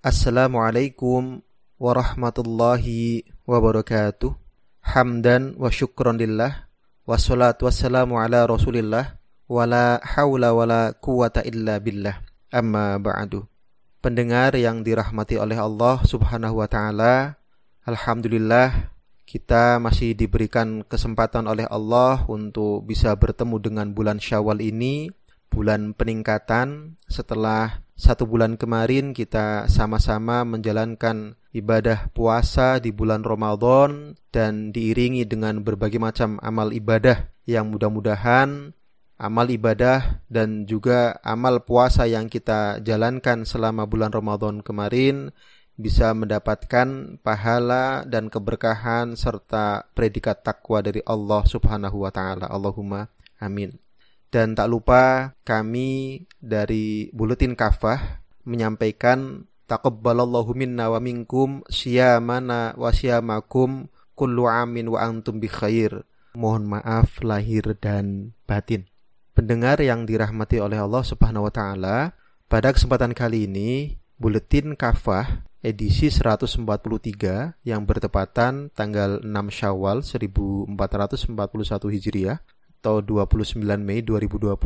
Assalamualaikum 0.00 1.44
warahmatullahi 1.76 3.20
wabarakatuh. 3.44 4.32
Hamdan 4.80 5.60
wa 5.60 5.68
syukron 5.68 6.16
lillah. 6.16 6.72
Wassalatu 7.04 7.68
wassalamu 7.68 8.16
ala 8.16 8.48
rasulillah. 8.48 9.20
Wala 9.44 10.00
hawla 10.00 10.56
wala 10.56 10.96
quwata 10.96 11.44
illa 11.44 11.76
billah. 11.84 12.16
Amma 12.48 12.96
ba'du. 12.96 13.44
Pendengar 14.00 14.56
yang 14.56 14.80
dirahmati 14.80 15.36
oleh 15.36 15.60
Allah 15.60 16.00
subhanahu 16.08 16.64
wa 16.64 16.68
ta'ala. 16.72 17.36
Alhamdulillah 17.84 18.96
kita 19.28 19.76
masih 19.84 20.16
diberikan 20.16 20.80
kesempatan 20.80 21.44
oleh 21.44 21.68
Allah 21.68 22.24
untuk 22.24 22.88
bisa 22.88 23.12
bertemu 23.20 23.60
dengan 23.60 23.92
bulan 23.92 24.16
syawal 24.16 24.64
ini. 24.64 25.12
Bulan 25.52 25.92
peningkatan 25.92 26.96
setelah 27.04 27.84
satu 28.00 28.24
bulan 28.24 28.56
kemarin 28.56 29.12
kita 29.12 29.68
sama-sama 29.68 30.40
menjalankan 30.48 31.36
ibadah 31.52 32.08
puasa 32.16 32.80
di 32.80 32.96
bulan 32.96 33.20
Ramadan 33.20 34.16
dan 34.32 34.72
diiringi 34.72 35.28
dengan 35.28 35.60
berbagai 35.60 36.00
macam 36.00 36.40
amal 36.40 36.72
ibadah 36.72 37.28
yang 37.44 37.68
mudah-mudahan 37.68 38.72
amal 39.20 39.46
ibadah 39.52 40.24
dan 40.32 40.64
juga 40.64 41.20
amal 41.20 41.60
puasa 41.68 42.08
yang 42.08 42.32
kita 42.32 42.80
jalankan 42.80 43.44
selama 43.44 43.84
bulan 43.84 44.08
Ramadan 44.16 44.64
kemarin 44.64 45.36
bisa 45.76 46.16
mendapatkan 46.16 47.20
pahala 47.20 48.04
dan 48.08 48.32
keberkahan 48.32 49.12
serta 49.16 49.84
predikat 49.92 50.40
takwa 50.40 50.80
dari 50.80 51.04
Allah 51.04 51.44
Subhanahu 51.44 52.04
wa 52.04 52.12
taala. 52.12 52.48
Allahumma 52.48 53.12
amin. 53.36 53.89
Dan 54.30 54.54
tak 54.54 54.70
lupa 54.70 55.34
kami 55.42 56.22
dari 56.38 57.10
Buletin 57.10 57.58
Kafah 57.58 58.22
menyampaikan 58.46 59.44
taqabbalallahu 59.66 60.54
minna 60.54 60.86
wa 60.86 61.02
minkum 61.02 61.66
siyamana 61.66 62.78
wa 62.78 62.94
siyamakum 62.94 63.90
kullu 64.14 64.46
amin 64.46 64.86
wa 64.86 65.02
antum 65.02 65.42
bi 65.42 65.50
khair. 65.50 66.06
Mohon 66.38 66.78
maaf 66.78 67.18
lahir 67.26 67.74
dan 67.82 68.38
batin. 68.46 68.86
Pendengar 69.34 69.82
yang 69.82 70.06
dirahmati 70.06 70.62
oleh 70.62 70.78
Allah 70.78 71.02
Subhanahu 71.02 71.50
wa 71.50 71.52
taala, 71.54 72.14
pada 72.46 72.70
kesempatan 72.70 73.10
kali 73.14 73.50
ini 73.50 73.98
Buletin 74.14 74.78
Kafah 74.78 75.42
edisi 75.58 76.06
143 76.06 76.62
yang 77.66 77.82
bertepatan 77.82 78.70
tanggal 78.72 79.18
6 79.22 79.26
Syawal 79.50 80.06
1441 80.06 80.76
Hijriah 81.98 82.38
atau 82.80 83.04
29 83.04 83.60
Mei 83.76 84.00
2020 84.00 84.56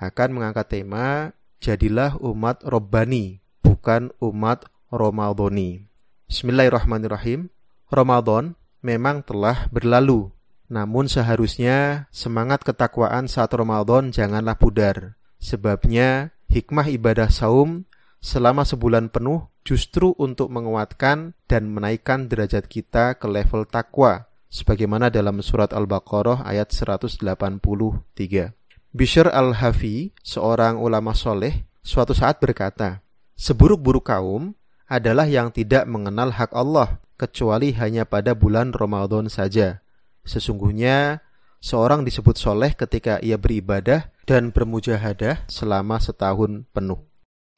akan 0.00 0.28
mengangkat 0.32 0.72
tema 0.72 1.36
Jadilah 1.62 2.18
umat 2.18 2.64
Robbani, 2.64 3.38
bukan 3.60 4.10
umat 4.18 4.66
Romadoni. 4.90 5.86
Bismillahirrahmanirrahim. 6.26 7.52
Ramadan 7.92 8.58
memang 8.80 9.22
telah 9.22 9.68
berlalu, 9.70 10.32
namun 10.66 11.06
seharusnya 11.06 12.08
semangat 12.10 12.64
ketakwaan 12.66 13.28
saat 13.30 13.52
Ramadan 13.54 14.10
janganlah 14.10 14.56
pudar. 14.56 15.20
Sebabnya 15.38 16.34
hikmah 16.50 16.88
ibadah 16.88 17.28
saum 17.30 17.84
selama 18.18 18.64
sebulan 18.64 19.12
penuh 19.12 19.46
justru 19.62 20.16
untuk 20.18 20.50
menguatkan 20.50 21.36
dan 21.46 21.68
menaikkan 21.70 22.26
derajat 22.26 22.66
kita 22.66 23.20
ke 23.20 23.28
level 23.28 23.68
takwa 23.68 24.31
sebagaimana 24.52 25.08
dalam 25.08 25.40
surat 25.40 25.72
Al-Baqarah 25.72 26.44
ayat 26.44 26.68
183. 26.68 27.24
Bishr 28.92 29.24
al-Hafi, 29.32 30.12
seorang 30.20 30.76
ulama 30.76 31.16
soleh, 31.16 31.64
suatu 31.80 32.12
saat 32.12 32.36
berkata, 32.36 33.00
Seburuk-buruk 33.32 34.12
kaum 34.12 34.52
adalah 34.84 35.24
yang 35.24 35.48
tidak 35.48 35.88
mengenal 35.88 36.36
hak 36.36 36.52
Allah, 36.52 37.00
kecuali 37.16 37.72
hanya 37.72 38.04
pada 38.04 38.36
bulan 38.36 38.76
Ramadan 38.76 39.32
saja. 39.32 39.80
Sesungguhnya, 40.28 41.24
seorang 41.64 42.04
disebut 42.04 42.36
soleh 42.36 42.76
ketika 42.76 43.16
ia 43.24 43.40
beribadah 43.40 44.12
dan 44.28 44.52
bermujahadah 44.52 45.48
selama 45.48 45.96
setahun 45.96 46.68
penuh. 46.76 47.00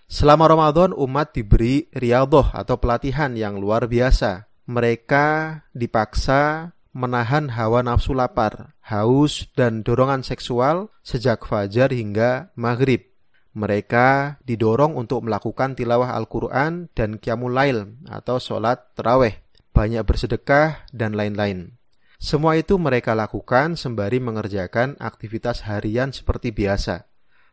Selama 0.06 0.47
Ramadan, 0.47 0.94
umat 0.94 1.34
diberi 1.34 1.91
riadoh 1.91 2.47
atau 2.54 2.78
pelatihan 2.78 3.34
yang 3.34 3.59
luar 3.59 3.91
biasa. 3.91 4.47
Mereka 4.65 5.60
dipaksa 5.75 6.72
menahan 6.94 7.50
hawa 7.53 7.82
nafsu 7.82 8.15
lapar, 8.15 8.78
haus, 8.87 9.50
dan 9.59 9.82
dorongan 9.82 10.22
seksual 10.22 10.94
sejak 11.03 11.43
fajar 11.43 11.91
hingga 11.91 12.55
maghrib. 12.55 13.10
Mereka 13.55 14.41
didorong 14.47 14.94
untuk 14.94 15.27
melakukan 15.27 15.75
tilawah 15.75 16.15
Al-Quran 16.15 16.91
dan 16.94 17.19
qiyamul 17.19 17.54
lail 17.54 17.99
atau 18.06 18.38
sholat 18.38 18.94
terawih, 18.94 19.34
banyak 19.75 20.03
bersedekah, 20.06 20.87
dan 20.94 21.15
lain-lain. 21.19 21.75
Semua 22.19 22.56
itu 22.56 22.78
mereka 22.81 23.12
lakukan 23.12 23.77
sembari 23.77 24.22
mengerjakan 24.22 24.97
aktivitas 25.03 25.66
harian 25.66 26.15
seperti 26.15 26.54
biasa. 26.54 27.06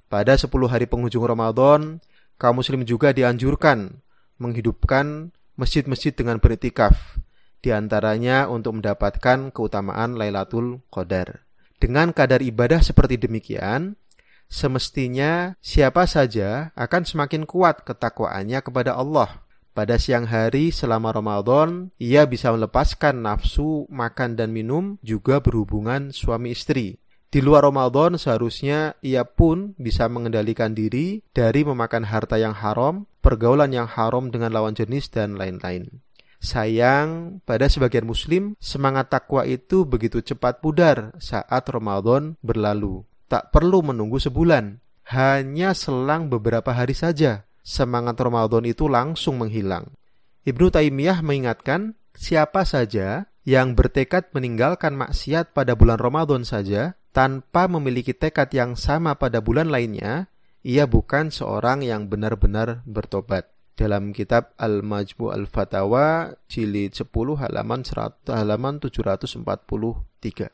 Pada 0.10 0.38
10 0.38 0.48
hari 0.70 0.86
penghujung 0.88 1.26
Ramadan, 1.26 2.02
kaum 2.38 2.62
muslim 2.62 2.82
juga 2.88 3.14
dianjurkan 3.14 4.02
menghidupkan 4.42 5.30
masjid-masjid 5.54 6.16
dengan 6.18 6.42
beriktikaf 6.42 7.21
di 7.62 7.70
antaranya 7.70 8.50
untuk 8.50 8.82
mendapatkan 8.82 9.54
keutamaan 9.54 10.18
Lailatul 10.18 10.82
Qadar. 10.90 11.46
Dengan 11.82 12.14
kadar 12.14 12.46
ibadah 12.46 12.82
seperti 12.82 13.18
demikian, 13.18 13.98
semestinya 14.46 15.58
siapa 15.62 16.06
saja 16.06 16.70
akan 16.78 17.02
semakin 17.06 17.50
kuat 17.50 17.82
ketakwaannya 17.86 18.60
kepada 18.62 18.94
Allah. 18.98 19.42
Pada 19.72 19.96
siang 19.96 20.28
hari 20.28 20.76
selama 20.76 21.16
Ramadan, 21.16 21.96
ia 21.96 22.28
bisa 22.28 22.52
melepaskan 22.52 23.24
nafsu 23.24 23.88
makan 23.88 24.36
dan 24.36 24.52
minum 24.52 25.00
juga 25.00 25.40
berhubungan 25.40 26.12
suami 26.12 26.52
istri. 26.52 27.00
Di 27.32 27.40
luar 27.40 27.64
Ramadan 27.64 28.20
seharusnya 28.20 29.00
ia 29.00 29.24
pun 29.24 29.72
bisa 29.80 30.12
mengendalikan 30.12 30.76
diri 30.76 31.24
dari 31.32 31.64
memakan 31.64 32.04
harta 32.04 32.36
yang 32.36 32.52
haram, 32.52 33.08
pergaulan 33.24 33.72
yang 33.72 33.88
haram 33.88 34.28
dengan 34.28 34.52
lawan 34.52 34.76
jenis 34.76 35.08
dan 35.08 35.40
lain-lain. 35.40 36.04
Sayang, 36.42 37.38
pada 37.46 37.70
sebagian 37.70 38.10
muslim, 38.10 38.58
semangat 38.58 39.14
takwa 39.14 39.46
itu 39.46 39.86
begitu 39.86 40.26
cepat 40.26 40.58
pudar 40.58 41.14
saat 41.22 41.70
Ramadan 41.70 42.34
berlalu. 42.42 43.06
Tak 43.30 43.54
perlu 43.54 43.86
menunggu 43.86 44.18
sebulan, 44.18 44.82
hanya 45.14 45.78
selang 45.78 46.34
beberapa 46.34 46.74
hari 46.74 46.98
saja, 46.98 47.46
semangat 47.62 48.18
Ramadan 48.18 48.66
itu 48.66 48.90
langsung 48.90 49.38
menghilang. 49.38 49.94
Ibnu 50.42 50.74
Taimiyah 50.74 51.22
mengingatkan, 51.22 51.94
siapa 52.18 52.66
saja 52.66 53.30
yang 53.46 53.78
bertekad 53.78 54.34
meninggalkan 54.34 54.98
maksiat 54.98 55.54
pada 55.54 55.78
bulan 55.78 56.02
Ramadan 56.02 56.42
saja, 56.42 56.98
tanpa 57.14 57.70
memiliki 57.70 58.18
tekad 58.18 58.50
yang 58.50 58.74
sama 58.74 59.14
pada 59.14 59.46
bulan 59.46 59.70
lainnya, 59.70 60.26
ia 60.66 60.90
bukan 60.90 61.30
seorang 61.30 61.86
yang 61.86 62.10
benar-benar 62.10 62.82
bertobat 62.90 63.61
dalam 63.76 64.12
kitab 64.14 64.54
Al-Majmu' 64.60 65.32
Al-Fatawa 65.34 66.36
jilid 66.46 66.94
10 66.94 67.08
halaman 67.42 67.82
100, 67.82 68.30
halaman 68.30 68.78
743. 68.80 70.52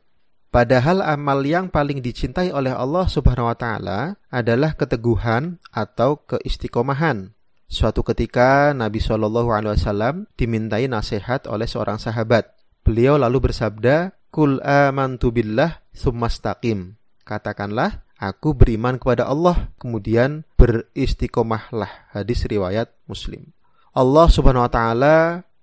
Padahal 0.47 1.03
amal 1.03 1.44
yang 1.44 1.67
paling 1.67 2.00
dicintai 2.00 2.56
oleh 2.56 2.72
Allah 2.72 3.06
Subhanahu 3.06 3.51
wa 3.51 3.57
taala 3.59 4.00
adalah 4.31 4.79
keteguhan 4.79 5.59
atau 5.75 6.23
keistiqomahan. 6.23 7.35
Suatu 7.67 8.00
ketika 8.00 8.72
Nabi 8.72 9.03
Shallallahu 9.03 9.51
alaihi 9.51 9.75
wasallam 9.75 10.23
dimintai 10.39 10.88
nasihat 10.88 11.51
oleh 11.51 11.67
seorang 11.67 12.00
sahabat. 12.00 12.47
Beliau 12.79 13.19
lalu 13.19 13.51
bersabda, 13.51 14.16
"Kul 14.31 14.63
amantu 14.63 15.35
billah 15.35 15.83
tsumastaqim." 15.91 16.95
Katakanlah, 17.27 18.06
Aku 18.17 18.57
beriman 18.57 18.97
kepada 18.97 19.29
Allah, 19.29 19.69
kemudian 19.78 20.41
beristiqomahlah. 20.57 22.09
Hadis 22.17 22.50
riwayat 22.50 22.89
Muslim. 23.05 23.53
Allah 23.94 24.25
Subhanahu 24.25 24.66
wa 24.66 24.73
taala 24.73 25.15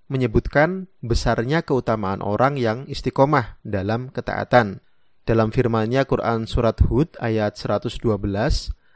menyebutkan 0.07 0.87
besarnya 1.03 1.67
keutamaan 1.67 2.23
orang 2.23 2.55
yang 2.55 2.87
istiqomah 2.87 3.59
dalam 3.67 4.15
ketaatan. 4.15 4.79
Dalam 5.27 5.51
firman-Nya 5.51 6.07
Quran 6.07 6.47
surat 6.47 6.79
Hud 6.79 7.19
ayat 7.19 7.59
112, 7.59 7.99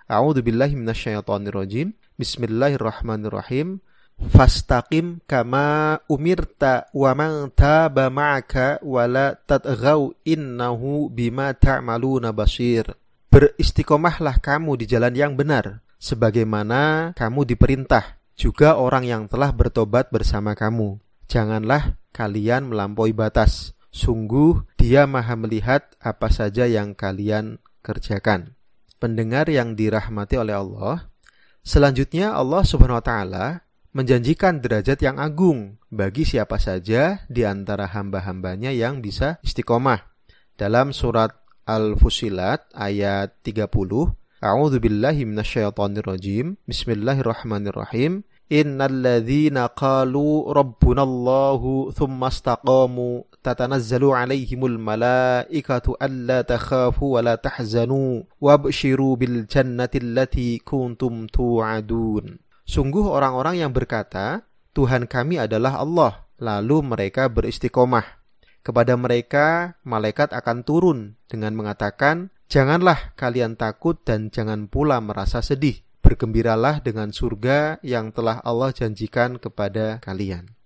A'udzu 0.06 0.40
billahi 0.40 0.78
minasyaitonir 0.78 1.56
rajim. 1.58 1.98
Bismillahirrahmanirrahim. 2.14 3.82
Fastaqim 4.18 5.22
kama 5.26 5.98
umirta 6.06 6.90
wa 6.94 7.10
man 7.14 7.50
taba 7.54 8.10
ma'aka 8.10 8.82
wa 8.86 9.06
la 9.06 9.34
tatghaw 9.34 10.14
innahu 10.22 11.10
bima 11.10 11.54
ta'maluna 11.54 12.30
basir. 12.34 12.86
Beristiqomahlah 13.28 14.40
kamu 14.40 14.80
di 14.80 14.88
jalan 14.88 15.12
yang 15.12 15.36
benar, 15.36 15.84
sebagaimana 16.00 17.12
kamu 17.12 17.44
diperintah, 17.44 18.16
juga 18.40 18.80
orang 18.80 19.04
yang 19.04 19.22
telah 19.28 19.52
bertobat 19.52 20.08
bersama 20.08 20.56
kamu. 20.56 20.96
Janganlah 21.28 22.00
kalian 22.16 22.72
melampaui 22.72 23.12
batas. 23.12 23.76
Sungguh 23.92 24.64
dia 24.80 25.04
maha 25.04 25.36
melihat 25.36 25.92
apa 26.00 26.32
saja 26.32 26.64
yang 26.64 26.96
kalian 26.96 27.60
kerjakan. 27.84 28.56
Pendengar 28.96 29.44
yang 29.52 29.76
dirahmati 29.76 30.40
oleh 30.40 30.56
Allah, 30.56 31.12
selanjutnya 31.60 32.32
Allah 32.32 32.64
Subhanahu 32.64 32.96
wa 32.96 33.04
taala 33.04 33.46
menjanjikan 33.92 34.64
derajat 34.64 35.04
yang 35.04 35.20
agung 35.20 35.76
bagi 35.92 36.24
siapa 36.24 36.56
saja 36.56 37.24
di 37.28 37.44
antara 37.44 37.92
hamba-hambanya 37.92 38.72
yang 38.72 39.04
bisa 39.04 39.36
istiqomah. 39.44 40.04
Dalam 40.56 40.96
surat 40.96 41.47
Al-Fusilat 41.68 42.64
ayat 42.72 43.44
30, 43.44 43.68
A'udzu 44.40 44.80
billahi 44.80 45.28
minasyaitonir 45.28 46.00
rajim. 46.00 46.56
Bismillahirrahmanirrahim. 46.64 48.24
Innalladzina 48.48 49.68
qalu 49.76 50.48
rabbunallahu 50.48 51.92
thumma 51.92 52.32
istaqamu 52.32 53.28
tatanazzalu 53.44 54.16
alaihimul 54.16 54.80
malaikatu 54.80 55.92
alla 56.00 56.40
takhafu 56.40 57.20
wa 57.20 57.20
la 57.20 57.36
tahzanu 57.36 58.24
wabshiru 58.40 59.20
bil 59.20 59.44
jannati 59.44 60.00
allati 60.00 60.64
kuntum 60.64 61.28
tu'adun. 61.28 62.40
Sungguh 62.64 63.04
orang-orang 63.12 63.60
yang 63.60 63.76
berkata, 63.76 64.40
Tuhan 64.72 65.04
kami 65.04 65.36
adalah 65.36 65.84
Allah, 65.84 66.24
lalu 66.40 66.80
mereka 66.80 67.28
beristiqomah. 67.28 68.17
Kepada 68.68 69.00
mereka 69.00 69.80
malaikat 69.80 70.36
akan 70.36 70.60
turun 70.60 71.16
dengan 71.24 71.56
mengatakan, 71.56 72.28
"Janganlah 72.52 73.16
kalian 73.16 73.56
takut 73.56 73.96
dan 74.04 74.28
jangan 74.28 74.68
pula 74.68 75.00
merasa 75.00 75.40
sedih." 75.40 75.88
bergembiralah 76.08 76.80
dengan 76.80 77.12
surga 77.12 77.84
yang 77.84 78.08
telah 78.16 78.40
Allah 78.40 78.72
janjikan 78.72 79.36
kepada 79.36 80.00
kalian. 80.00 80.56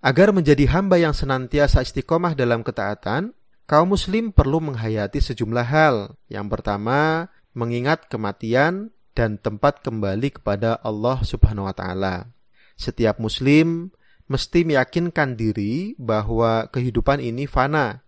Agar 0.00 0.32
menjadi 0.32 0.64
hamba 0.72 0.96
yang 0.96 1.12
senantiasa 1.12 1.84
istiqomah 1.84 2.32
dalam 2.32 2.64
ketaatan, 2.64 3.36
kaum 3.68 3.92
muslim 3.92 4.32
perlu 4.32 4.64
menghayati 4.64 5.20
sejumlah 5.20 5.66
hal. 5.68 6.16
Yang 6.32 6.46
pertama, 6.48 7.28
mengingat 7.52 8.08
kematian 8.08 8.88
dan 9.12 9.36
tempat 9.36 9.84
kembali 9.84 10.40
kepada 10.40 10.80
Allah 10.80 11.20
Subhanahu 11.20 11.68
wa 11.68 11.76
taala. 11.76 12.32
Setiap 12.80 13.20
muslim 13.20 13.92
mesti 14.26 14.66
meyakinkan 14.66 15.38
diri 15.38 15.94
bahwa 15.98 16.66
kehidupan 16.70 17.22
ini 17.22 17.46
fana. 17.46 18.02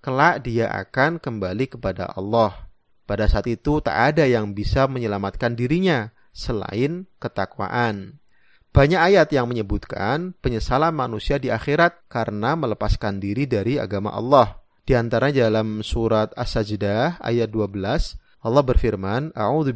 Kelak 0.00 0.48
dia 0.48 0.70
akan 0.70 1.20
kembali 1.20 1.76
kepada 1.76 2.08
Allah. 2.16 2.70
Pada 3.04 3.26
saat 3.26 3.50
itu 3.50 3.82
tak 3.82 4.14
ada 4.14 4.24
yang 4.24 4.54
bisa 4.54 4.86
menyelamatkan 4.86 5.58
dirinya 5.58 6.14
selain 6.30 7.10
ketakwaan. 7.18 8.22
Banyak 8.70 9.02
ayat 9.02 9.34
yang 9.34 9.50
menyebutkan 9.50 10.30
penyesalan 10.38 10.94
manusia 10.94 11.42
di 11.42 11.50
akhirat 11.50 12.06
karena 12.06 12.54
melepaskan 12.54 13.18
diri 13.18 13.50
dari 13.50 13.82
agama 13.82 14.14
Allah. 14.14 14.62
Di 14.86 14.94
antara 14.94 15.34
dalam 15.34 15.82
surat 15.82 16.30
As-Sajdah 16.38 17.18
ayat 17.18 17.50
12, 17.50 17.66
Allah 18.40 18.62
berfirman, 18.62 19.34
A'udzu. 19.34 19.74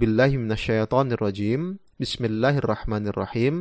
Bismillahirrahmanirrahim. 1.94 3.55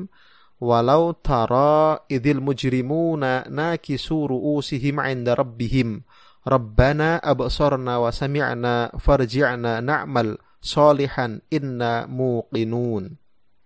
Walau 0.61 1.17
tara 1.17 2.03
idil 2.09 2.39
mujrimuna 2.39 3.49
nakisu 3.49 4.33
ru'usihim 4.33 5.01
'inda 5.01 5.33
rabbihim. 5.37 6.03
Rabbana 6.43 7.23
absarna 7.23 8.03
wa 8.03 8.11
sami'na 8.11 8.93
farji'na 8.99 9.79
na'mal 9.79 10.37
solihan 10.59 11.39
inna 11.47 12.07
muqinun. 12.07 13.15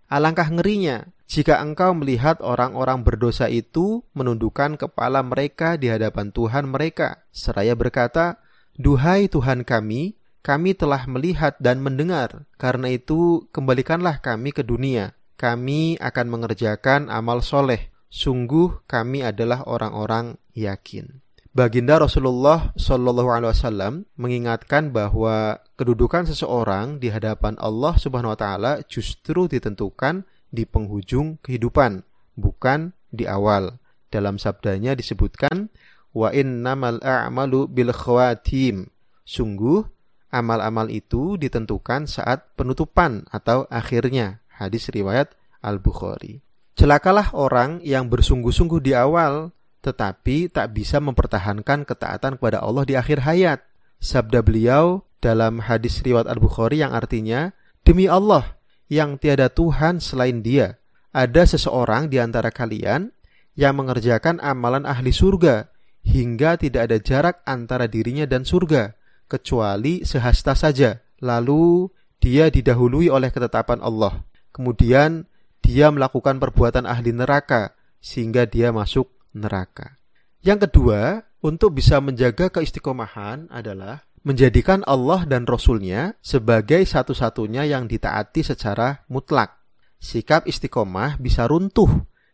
Alangkah 0.08 0.48
ngerinya 0.54 1.10
jika 1.28 1.60
engkau 1.60 1.92
melihat 1.92 2.40
orang-orang 2.40 3.04
berdosa 3.04 3.52
itu 3.52 4.08
menundukkan 4.16 4.80
kepala 4.80 5.20
mereka 5.20 5.76
di 5.76 5.92
hadapan 5.92 6.32
Tuhan 6.32 6.72
mereka, 6.72 7.28
seraya 7.36 7.76
berkata, 7.76 8.40
Duhai 8.80 9.28
Tuhan 9.28 9.68
kami, 9.68 10.16
kami 10.40 10.72
telah 10.72 11.04
melihat 11.04 11.60
dan 11.60 11.84
mendengar, 11.84 12.48
karena 12.56 12.96
itu 12.96 13.44
kembalikanlah 13.52 14.24
kami 14.24 14.56
ke 14.56 14.64
dunia. 14.64 15.17
Kami 15.38 16.02
akan 16.02 16.26
mengerjakan 16.34 17.14
amal 17.14 17.46
soleh. 17.46 17.94
Sungguh 18.10 18.82
kami 18.90 19.22
adalah 19.22 19.62
orang-orang 19.70 20.42
yakin. 20.58 21.22
Baginda 21.54 21.98
Rasulullah 22.02 22.74
Shallallahu 22.74 23.30
Alaihi 23.30 23.54
Wasallam 23.54 23.94
mengingatkan 24.18 24.94
bahwa 24.94 25.62
kedudukan 25.78 26.26
seseorang 26.30 26.98
di 26.98 27.14
hadapan 27.14 27.54
Allah 27.62 27.98
Subhanahu 27.98 28.34
Wa 28.34 28.40
Taala 28.42 28.74
justru 28.86 29.50
ditentukan 29.50 30.26
di 30.50 30.66
penghujung 30.66 31.38
kehidupan, 31.42 32.02
bukan 32.38 32.94
di 33.10 33.26
awal. 33.26 33.78
Dalam 34.14 34.38
sabdanya 34.42 34.94
disebutkan, 34.94 35.70
wa 36.14 36.34
innamal 36.34 36.98
a'malu 37.02 37.70
bil 37.70 37.94
khawatim. 37.94 38.90
Sungguh 39.22 39.86
amal-amal 40.34 40.90
itu 40.90 41.42
ditentukan 41.42 42.06
saat 42.06 42.54
penutupan 42.58 43.26
atau 43.30 43.66
akhirnya. 43.70 44.42
Hadis 44.58 44.90
riwayat 44.90 45.38
Al-Bukhari. 45.62 46.42
Celakalah 46.74 47.34
orang 47.38 47.82
yang 47.86 48.10
bersungguh-sungguh 48.10 48.82
di 48.82 48.98
awal 48.98 49.54
tetapi 49.86 50.52
tak 50.52 50.76
bisa 50.76 51.00
mempertahankan 51.00 51.88
ketaatan 51.88 52.36
kepada 52.36 52.60
Allah 52.60 52.84
di 52.84 53.00
akhir 53.00 53.24
hayat. 53.24 53.64
Sabda 54.04 54.44
beliau 54.44 55.08
dalam 55.24 55.64
hadis 55.64 56.04
riwayat 56.04 56.28
Al-Bukhari 56.28 56.84
yang 56.84 56.92
artinya, 56.92 57.56
Demi 57.88 58.12
Allah, 58.12 58.60
yang 58.92 59.16
tiada 59.16 59.48
Tuhan 59.48 60.04
selain 60.04 60.44
dia, 60.44 60.76
ada 61.16 61.48
seseorang 61.48 62.12
di 62.12 62.20
antara 62.20 62.52
kalian 62.52 63.16
yang 63.56 63.80
mengerjakan 63.80 64.44
amalan 64.44 64.84
ahli 64.84 65.16
surga, 65.16 65.72
hingga 66.04 66.60
tidak 66.60 66.92
ada 66.92 66.98
jarak 67.00 67.36
antara 67.48 67.88
dirinya 67.88 68.28
dan 68.28 68.44
surga, 68.44 68.92
kecuali 69.32 70.04
sehasta 70.04 70.52
saja. 70.54 71.00
Lalu 71.24 71.90
dia 72.20 72.52
didahului 72.52 73.10
oleh 73.10 73.32
ketetapan 73.32 73.82
Allah. 73.82 74.20
Kemudian 74.58 75.30
dia 75.62 75.94
melakukan 75.94 76.42
perbuatan 76.42 76.90
ahli 76.90 77.14
neraka, 77.14 77.78
sehingga 78.02 78.50
dia 78.50 78.74
masuk 78.74 79.06
neraka. 79.38 79.94
Yang 80.42 80.66
kedua, 80.66 81.22
untuk 81.46 81.78
bisa 81.78 82.02
menjaga 82.02 82.50
keistiqomahan 82.50 83.54
adalah 83.54 84.02
menjadikan 84.26 84.82
Allah 84.90 85.30
dan 85.30 85.46
Rasulnya 85.46 86.18
sebagai 86.26 86.82
satu-satunya 86.82 87.70
yang 87.70 87.86
ditaati 87.86 88.42
secara 88.42 89.06
mutlak. 89.08 89.62
Sikap 90.02 90.50
istiqomah 90.50 91.22
bisa 91.22 91.46
runtuh 91.46 91.90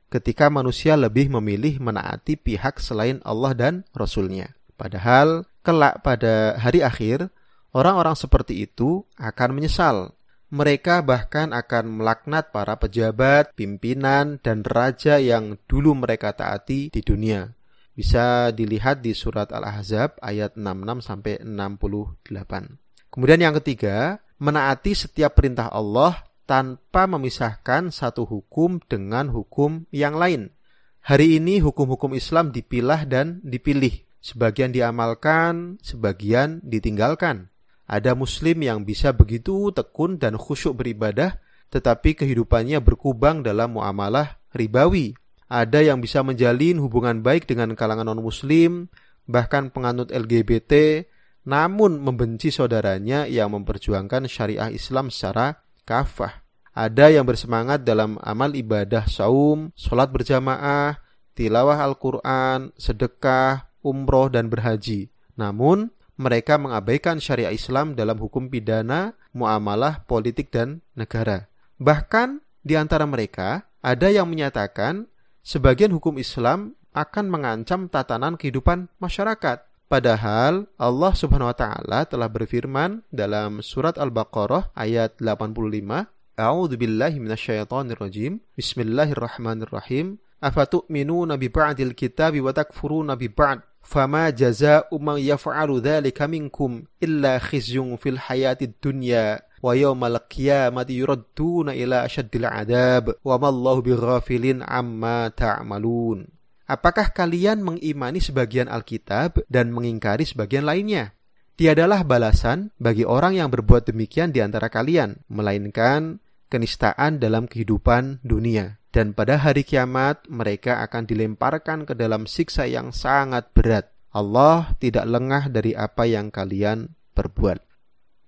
ketika 0.08 0.48
manusia 0.48 0.96
lebih 0.96 1.28
memilih 1.28 1.84
menaati 1.84 2.40
pihak 2.40 2.80
selain 2.80 3.20
Allah 3.28 3.52
dan 3.52 3.74
Rasulnya. 3.92 4.56
Padahal 4.80 5.44
kelak 5.60 6.00
pada 6.02 6.56
hari 6.56 6.80
akhir, 6.81 7.28
orang-orang 7.75 8.16
seperti 8.16 8.64
itu 8.64 9.04
akan 9.20 9.50
menyesal 9.58 10.16
mereka 10.53 11.01
bahkan 11.01 11.50
akan 11.50 11.97
melaknat 11.97 12.53
para 12.53 12.77
pejabat, 12.77 13.50
pimpinan, 13.57 14.38
dan 14.45 14.61
raja 14.61 15.17
yang 15.17 15.57
dulu 15.65 15.97
mereka 15.97 16.29
taati 16.38 16.94
di 16.94 17.01
dunia. 17.01 17.57
Bisa 17.98 18.53
dilihat 18.53 19.01
di 19.01 19.17
surat 19.17 19.50
Al-Ahzab 19.50 20.22
ayat 20.22 20.53
66 20.53 21.10
sampai 21.10 21.41
68. 21.41 22.77
Kemudian 23.10 23.41
yang 23.41 23.57
ketiga, 23.57 24.22
menaati 24.38 24.93
setiap 24.93 25.33
perintah 25.41 25.74
Allah 25.74 26.22
tanpa 26.45 27.10
memisahkan 27.10 27.89
satu 27.89 28.22
hukum 28.29 28.77
dengan 28.86 29.33
hukum 29.33 29.89
yang 29.89 30.13
lain. 30.13 30.53
Hari 31.01 31.41
ini 31.41 31.65
hukum-hukum 31.65 32.13
Islam 32.13 32.53
dipilah 32.53 33.10
dan 33.10 33.41
dipilih. 33.41 34.05
Sebagian 34.22 34.69
diamalkan, 34.69 35.81
sebagian 35.81 36.62
ditinggalkan. 36.62 37.52
Ada 37.84 38.16
muslim 38.16 38.63
yang 38.63 38.88
bisa 38.88 39.12
begitu 39.12 39.72
tekun 39.75 40.16
dan 40.16 40.40
khusyuk 40.40 40.80
beribadah, 40.80 41.40
tetapi 41.68 42.16
kehidupannya 42.16 42.80
berkubang 42.80 43.44
dalam 43.44 43.75
muamalah 43.75 44.40
ribawi. 44.56 45.18
Ada 45.52 45.84
yang 45.86 46.00
bisa 46.00 46.24
menjalin 46.24 46.80
hubungan 46.80 47.20
baik 47.20 47.46
dengan 47.46 47.75
kalangan 47.75 48.08
non-muslim, 48.08 48.88
bahkan 49.28 49.70
penganut 49.70 50.10
LGBT, 50.10 51.04
namun 51.44 52.00
membenci 52.00 52.50
saudaranya 52.50 53.28
yang 53.28 53.52
memperjuangkan 53.52 54.32
syariah 54.32 54.72
Islam 54.72 55.12
secara 55.12 55.60
kafah. 55.84 56.44
Ada 56.74 57.13
yang 57.13 57.28
bersemangat 57.28 57.86
dalam 57.86 58.18
amal 58.24 58.50
ibadah 58.58 59.06
saum, 59.06 59.70
sholat 59.78 60.10
berjamaah, 60.10 60.98
tilawah 61.38 61.78
Al-Quran, 61.86 62.74
sedekah, 62.74 63.70
umroh, 63.86 64.32
dan 64.34 64.50
berhaji. 64.50 65.13
Namun, 65.38 65.94
mereka 66.15 66.62
mengabaikan 66.62 67.17
syariat 67.17 67.50
Islam 67.50 67.98
dalam 67.98 68.22
hukum 68.22 68.50
pidana, 68.50 69.17
muamalah, 69.34 70.05
politik, 70.05 70.53
dan 70.53 70.86
negara. 70.93 71.50
Bahkan 71.82 72.41
di 72.62 72.77
antara 72.77 73.03
mereka 73.10 73.65
ada 73.82 74.08
yang 74.08 74.29
menyatakan 74.29 75.10
sebagian 75.41 75.91
hukum 75.91 76.22
Islam 76.22 76.77
akan 76.93 77.25
mengancam 77.27 77.89
tatanan 77.89 78.38
kehidupan 78.38 78.88
masyarakat. 79.01 79.65
Padahal 79.89 80.70
Allah 80.79 81.13
Subhanahu 81.13 81.51
wa 81.51 81.58
taala 81.58 82.00
telah 82.08 82.29
berfirman 82.29 83.05
dalam 83.13 83.62
surat 83.62 83.98
Al-Baqarah 84.00 84.74
ayat 84.74 85.22
85, 85.22 86.10
A'udzu 86.34 86.75
billahi 86.82 87.22
minasyaitonir 87.22 88.01
rajim. 88.01 88.41
Bismillahirrahmanirrahim. 88.58 90.17
Afatu'minuna 90.41 91.38
bi 91.38 91.48
ba'dil 91.53 91.93
kitabi 91.93 92.41
wa 92.41 92.50
takfuruna 92.50 93.13
bi 93.13 93.29
ba'd 93.29 93.62
fama 93.84 94.32
jaza'u 94.32 94.96
man 94.98 95.20
yaf'alu 95.20 95.84
dzalika 95.84 96.25
minkum 96.25 96.88
illa 97.04 97.38
khizyun 97.38 98.00
fil 98.00 98.18
hayatid 98.18 98.80
dunya 98.80 99.44
wa 99.60 99.75
yaumal 99.75 100.18
qiyamati 100.28 100.98
yuradduna 101.04 101.75
ila 101.75 102.08
asyaddil 102.08 102.48
adab 102.48 103.16
wa 103.22 103.36
mallahu 103.38 103.84
bighafilin 103.84 104.63
amma 104.63 105.30
ta'malun. 105.30 106.28
Apakah 106.63 107.12
kalian 107.12 107.60
mengimani 107.60 108.24
sebagian 108.24 108.72
Alkitab 108.72 109.44
dan 109.52 109.75
mengingkari 109.75 110.24
sebagian 110.24 110.63
lainnya? 110.63 111.12
Tiadalah 111.54 112.02
balasan 112.02 112.74
bagi 112.82 113.06
orang 113.06 113.38
yang 113.38 113.54
berbuat 113.54 113.86
demikian 113.86 114.34
di 114.34 114.42
antara 114.42 114.74
kalian, 114.74 115.22
melainkan 115.30 116.18
kenistaan 116.50 117.22
dalam 117.22 117.46
kehidupan 117.46 118.25
dunia. 118.25 118.83
Dan 118.93 119.17
pada 119.17 119.41
hari 119.41 119.65
kiamat 119.65 120.29
mereka 120.29 120.85
akan 120.85 121.09
dilemparkan 121.09 121.89
ke 121.89 121.97
dalam 121.97 122.29
siksa 122.29 122.69
yang 122.69 122.93
sangat 122.93 123.50
berat. 123.50 123.89
Allah 124.13 124.77
tidak 124.77 125.09
lengah 125.09 125.50
dari 125.50 125.73
apa 125.73 126.05
yang 126.05 126.29
kalian 126.29 126.93
perbuat. 127.17 127.57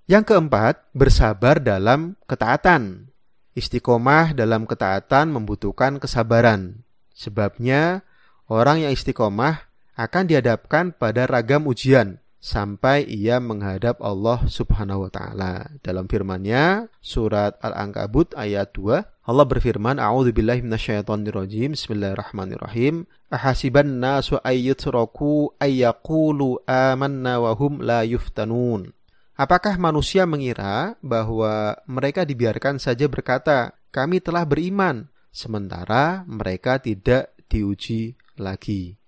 Yang 0.10 0.34
keempat, 0.34 0.90
bersabar 0.98 1.62
dalam 1.62 2.18
ketaatan. 2.26 3.14
Istiqomah 3.54 4.34
dalam 4.34 4.66
ketaatan 4.66 5.30
membutuhkan 5.30 6.02
kesabaran. 6.02 6.82
Sebabnya, 7.14 8.02
orang 8.50 8.90
yang 8.90 8.92
istiqomah 8.92 9.70
akan 9.94 10.24
dihadapkan 10.26 10.98
pada 10.98 11.30
ragam 11.30 11.70
ujian 11.70 12.25
sampai 12.46 13.10
ia 13.10 13.42
menghadap 13.42 13.98
Allah 14.06 14.46
Subhanahu 14.46 15.10
wa 15.10 15.12
taala. 15.12 15.74
Dalam 15.82 16.06
firman-Nya 16.06 16.94
surat 17.02 17.58
Al-Ankabut 17.66 18.38
ayat 18.38 18.70
2, 18.78 19.02
Allah 19.26 19.46
berfirman, 19.50 19.98
"A'udzubillahi 19.98 20.62
minasyaitonirrajim. 20.62 21.74
Bismillahirrahmanirrahim. 21.74 23.10
Ahasiban 23.34 23.98
nasu 23.98 24.38
ayyutraku 24.46 25.58
ayyaqulu 25.58 26.62
amanna 26.70 27.42
wa 27.42 27.58
hum 27.58 27.82
la 27.82 28.06
yuftanun." 28.06 28.94
Apakah 29.34 29.82
manusia 29.82 30.30
mengira 30.30 30.94
bahwa 31.02 31.82
mereka 31.90 32.30
dibiarkan 32.30 32.78
saja 32.78 33.10
berkata, 33.10 33.74
"Kami 33.90 34.22
telah 34.22 34.46
beriman," 34.46 35.10
sementara 35.34 36.22
mereka 36.30 36.78
tidak 36.78 37.34
diuji 37.50 38.16
lagi? 38.38 39.02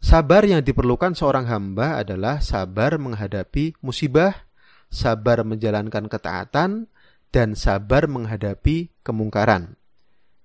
Sabar 0.00 0.48
yang 0.48 0.64
diperlukan 0.64 1.12
seorang 1.12 1.44
hamba 1.44 2.00
adalah 2.00 2.40
sabar 2.40 2.96
menghadapi 2.96 3.76
musibah, 3.84 4.48
sabar 4.88 5.44
menjalankan 5.44 6.08
ketaatan, 6.08 6.88
dan 7.30 7.52
sabar 7.52 8.08
menghadapi 8.10 8.90
kemungkaran. 9.04 9.76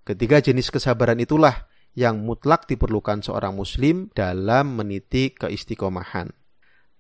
Ketiga 0.06 0.44
jenis 0.44 0.70
kesabaran 0.70 1.18
itulah 1.18 1.66
yang 1.98 2.22
mutlak 2.22 2.70
diperlukan 2.70 3.24
seorang 3.26 3.56
muslim 3.56 4.14
dalam 4.14 4.76
meniti 4.76 5.34
keistiqomahan. 5.34 6.30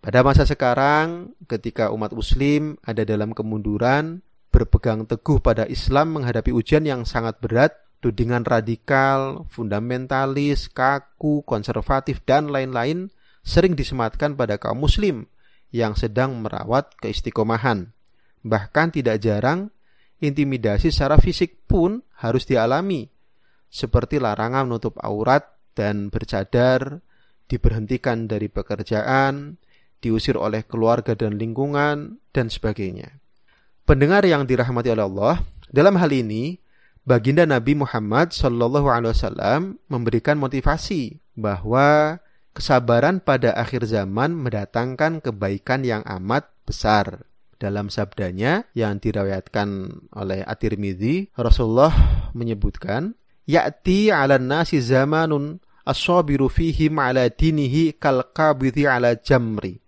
Pada 0.01 0.23
masa 0.23 0.47
sekarang, 0.47 1.35
ketika 1.45 1.91
umat 1.91 2.15
muslim 2.15 2.79
ada 2.81 3.05
dalam 3.05 3.35
kemunduran, 3.35 4.25
berpegang 4.49 5.03
teguh 5.03 5.43
pada 5.43 5.67
Islam 5.67 6.17
menghadapi 6.17 6.55
ujian 6.55 6.87
yang 6.87 7.03
sangat 7.03 7.37
berat, 7.43 7.75
tudingan 8.05 8.45
radikal, 8.45 9.49
fundamentalis, 9.49 10.69
kaku, 10.69 11.41
konservatif, 11.41 12.21
dan 12.21 12.53
lain-lain 12.53 13.09
sering 13.41 13.73
disematkan 13.73 14.37
pada 14.37 14.61
kaum 14.61 14.77
muslim 14.77 15.25
yang 15.73 15.97
sedang 15.97 16.37
merawat 16.37 16.93
keistiqomahan. 17.01 17.89
Bahkan 18.45 18.93
tidak 18.93 19.25
jarang, 19.25 19.73
intimidasi 20.21 20.93
secara 20.93 21.17
fisik 21.17 21.65
pun 21.65 22.05
harus 22.21 22.45
dialami, 22.45 23.09
seperti 23.73 24.21
larangan 24.21 24.69
menutup 24.69 25.01
aurat 25.01 25.57
dan 25.73 26.13
bercadar, 26.13 27.01
diberhentikan 27.49 28.29
dari 28.29 28.53
pekerjaan, 28.53 29.57
diusir 29.97 30.37
oleh 30.37 30.61
keluarga 30.61 31.17
dan 31.17 31.41
lingkungan, 31.41 32.21
dan 32.29 32.53
sebagainya. 32.53 33.17
Pendengar 33.81 34.21
yang 34.29 34.45
dirahmati 34.45 34.93
oleh 34.93 35.05
Allah, 35.09 35.35
dalam 35.73 35.97
hal 35.97 36.13
ini 36.13 36.61
baginda 37.05 37.45
Nabi 37.45 37.77
Muhammad 37.77 38.33
Shallallahu 38.33 38.89
Alaihi 38.89 39.13
Wasallam 39.13 39.77
memberikan 39.87 40.41
motivasi 40.41 41.21
bahwa 41.37 42.19
kesabaran 42.57 43.21
pada 43.21 43.53
akhir 43.53 43.85
zaman 43.85 44.33
mendatangkan 44.33 45.21
kebaikan 45.21 45.85
yang 45.85 46.01
amat 46.03 46.49
besar. 46.65 47.29
Dalam 47.55 47.87
sabdanya 47.87 48.67
yang 48.75 48.99
dirawatkan 48.99 49.87
oleh 50.11 50.43
At-Tirmidzi, 50.43 51.31
Rasulullah 51.39 51.95
menyebutkan, 52.35 53.15
"Ya'ti 53.47 54.11
'ala 54.11 54.35
nasi 54.35 54.83
zamanun 54.83 55.63
as-sabiru 55.87 56.51
'ala 56.51 57.31
dinihi 57.31 57.95
kal 57.95 58.27
ala 58.35 59.15
jamri." 59.15 59.85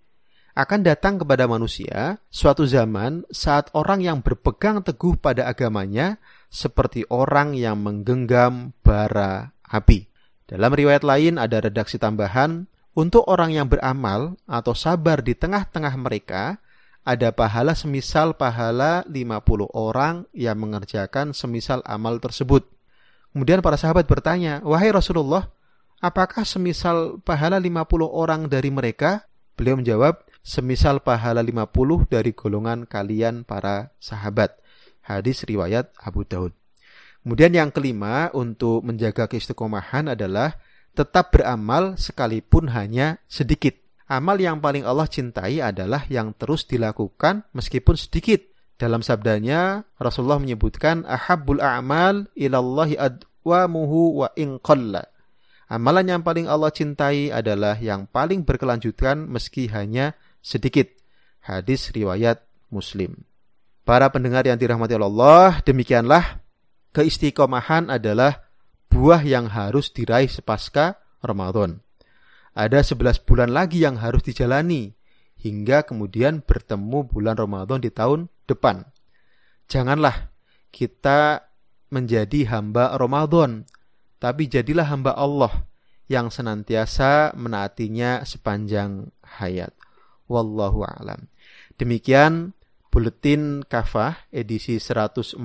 akan 0.57 0.81
datang 0.81 1.21
kepada 1.21 1.45
manusia 1.45 2.17
suatu 2.33 2.65
zaman 2.65 3.21
saat 3.29 3.69
orang 3.77 4.01
yang 4.01 4.25
berpegang 4.25 4.81
teguh 4.81 5.13
pada 5.13 5.45
agamanya 5.45 6.17
seperti 6.47 7.03
orang 7.11 7.53
yang 7.53 7.79
menggenggam 7.83 8.75
bara 8.81 9.55
api. 9.67 10.07
Dalam 10.47 10.71
riwayat 10.71 11.03
lain 11.03 11.35
ada 11.35 11.59
redaksi 11.59 11.99
tambahan, 11.99 12.71
untuk 12.97 13.27
orang 13.29 13.53
yang 13.53 13.69
beramal 13.69 14.39
atau 14.49 14.73
sabar 14.73 15.21
di 15.21 15.37
tengah-tengah 15.37 15.93
mereka, 16.01 16.57
ada 17.07 17.31
pahala 17.31 17.71
semisal 17.77 18.35
pahala 18.35 19.05
50 19.07 19.69
orang 19.71 20.27
yang 20.35 20.59
mengerjakan 20.59 21.31
semisal 21.31 21.79
amal 21.87 22.19
tersebut. 22.19 22.67
Kemudian 23.31 23.61
para 23.61 23.77
sahabat 23.77 24.09
bertanya, 24.09 24.59
Wahai 24.65 24.89
Rasulullah, 24.89 25.47
apakah 26.01 26.41
semisal 26.43 27.21
pahala 27.21 27.61
50 27.61 28.09
orang 28.09 28.49
dari 28.49 28.73
mereka? 28.73 29.29
Beliau 29.53 29.77
menjawab, 29.79 30.25
semisal 30.41 30.99
pahala 30.99 31.45
50 31.45 32.11
dari 32.11 32.33
golongan 32.33 32.83
kalian 32.89 33.47
para 33.47 33.93
sahabat. 34.01 34.57
Hadis 35.07 35.47
riwayat 35.47 35.95
Abu 36.03 36.27
Daud. 36.27 36.51
Kemudian 37.23 37.55
yang 37.55 37.71
kelima 37.71 38.27
untuk 38.35 38.83
menjaga 38.83 39.31
keistiqomahan 39.31 40.11
adalah 40.11 40.59
tetap 40.91 41.31
beramal 41.31 41.95
sekalipun 41.95 42.67
hanya 42.75 43.23
sedikit. 43.31 43.75
Amal 44.07 44.39
yang 44.39 44.59
paling 44.59 44.83
Allah 44.83 45.07
cintai 45.07 45.63
adalah 45.63 46.03
yang 46.11 46.35
terus 46.35 46.67
dilakukan 46.67 47.47
meskipun 47.55 47.95
sedikit. 47.95 48.43
Dalam 48.77 49.03
sabdanya 49.03 49.87
Rasulullah 49.97 50.39
menyebutkan 50.39 51.03
ahabbul 51.07 51.63
a'mal 51.63 52.29
ilallahi 52.35 52.99
adwamuhu 52.99 54.23
wa 54.23 54.27
in 54.35 54.59
qalla. 54.59 55.07
Amalan 55.67 56.07
yang 56.07 56.21
paling 56.23 56.47
Allah 56.47 56.71
cintai 56.71 57.27
adalah 57.27 57.75
yang 57.75 58.07
paling 58.07 58.47
berkelanjutan 58.47 59.27
meski 59.27 59.67
hanya 59.67 60.15
sedikit. 60.39 60.87
Hadis 61.43 61.91
riwayat 61.91 62.39
Muslim. 62.71 63.27
Para 63.87 64.11
pendengar 64.11 64.43
yang 64.43 64.59
dirahmati 64.59 64.99
Allah, 64.99 65.63
demikianlah 65.63 66.43
keistiqomahan 66.91 67.87
adalah 67.87 68.43
buah 68.91 69.23
yang 69.23 69.47
harus 69.47 69.95
diraih 69.95 70.27
sepasca 70.27 70.99
Ramadan. 71.23 71.79
Ada 72.51 72.83
11 72.83 73.23
bulan 73.23 73.47
lagi 73.55 73.87
yang 73.87 73.95
harus 73.95 74.27
dijalani 74.27 74.91
hingga 75.39 75.87
kemudian 75.87 76.43
bertemu 76.43 77.07
bulan 77.07 77.39
Ramadan 77.39 77.79
di 77.79 77.87
tahun 77.87 78.27
depan. 78.43 78.83
Janganlah 79.71 80.35
kita 80.75 81.47
menjadi 81.87 82.59
hamba 82.59 82.91
Ramadan, 82.99 83.63
tapi 84.19 84.51
jadilah 84.51 84.83
hamba 84.83 85.15
Allah 85.15 85.63
yang 86.11 86.27
senantiasa 86.27 87.31
menaatinya 87.39 88.27
sepanjang 88.27 89.15
hayat. 89.39 89.71
Wallahu 90.27 90.83
a'lam. 90.83 91.31
Demikian 91.79 92.56
Buletin 92.97 93.61
Kafah 93.61 94.25
edisi 94.33 94.81
143. 94.81 95.37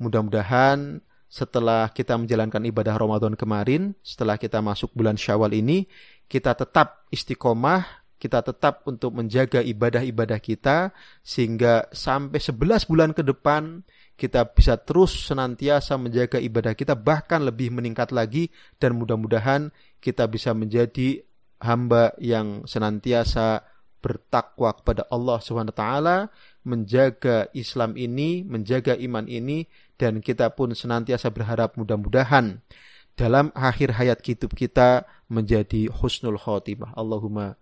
Mudah-mudahan 0.00 1.04
setelah 1.28 1.92
kita 1.92 2.16
menjalankan 2.16 2.64
ibadah 2.72 2.96
Ramadan 2.96 3.36
kemarin, 3.36 3.92
setelah 4.00 4.40
kita 4.40 4.64
masuk 4.64 4.88
bulan 4.96 5.20
Syawal 5.20 5.52
ini, 5.52 5.84
kita 6.24 6.56
tetap 6.56 7.04
istiqomah, 7.12 7.84
kita 8.16 8.40
tetap 8.40 8.80
untuk 8.88 9.12
menjaga 9.12 9.60
ibadah-ibadah 9.60 10.40
kita 10.40 10.96
sehingga 11.20 11.84
sampai 11.92 12.40
11 12.40 12.88
bulan 12.88 13.12
ke 13.12 13.20
depan 13.20 13.84
kita 14.16 14.48
bisa 14.48 14.80
terus 14.80 15.12
senantiasa 15.28 16.00
menjaga 16.00 16.40
ibadah 16.40 16.72
kita 16.72 16.96
bahkan 16.96 17.44
lebih 17.44 17.76
meningkat 17.76 18.08
lagi 18.16 18.48
dan 18.80 18.96
mudah-mudahan 18.96 19.68
kita 20.00 20.32
bisa 20.32 20.56
menjadi 20.56 21.20
hamba 21.60 22.16
yang 22.16 22.64
senantiasa 22.64 23.76
bertakwa 23.98 24.70
kepada 24.70 25.02
Allah 25.10 25.42
taala, 25.74 26.16
menjaga 26.62 27.50
Islam 27.50 27.98
ini, 27.98 28.46
menjaga 28.46 28.94
iman 28.94 29.26
ini 29.26 29.66
dan 29.98 30.22
kita 30.22 30.54
pun 30.54 30.70
senantiasa 30.72 31.34
berharap 31.34 31.74
mudah-mudahan 31.74 32.62
dalam 33.18 33.50
akhir 33.50 33.98
hayat 33.98 34.22
hidup 34.22 34.54
kita 34.54 35.02
menjadi 35.26 35.90
husnul 35.90 36.38
khotimah. 36.38 36.94
Allahumma 36.94 37.58